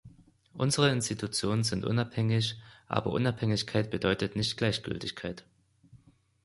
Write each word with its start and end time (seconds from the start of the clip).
Unsere 0.55 0.89
Institutionen 0.91 1.63
sind 1.63 1.85
unabhängig, 1.85 2.59
aber 2.87 3.11
Unabhängigkeit 3.11 3.91
bedeutet 3.91 4.35
nicht 4.35 4.57
Gleichgültigkeit. 4.57 5.45